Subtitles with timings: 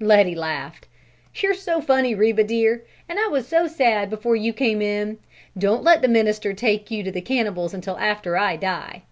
[0.00, 0.86] Letty laughed.
[1.36, 5.16] "You're so funny, Reba dear, and I was so sad before you came in.
[5.56, 9.04] Don't let the minister take you to the cannibals until after I die!"